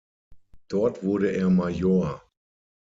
Dort 0.67 1.03
wurde 1.03 1.31
er 1.31 1.51
Major. 1.51 2.23